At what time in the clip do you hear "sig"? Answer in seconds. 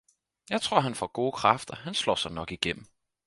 2.15-2.31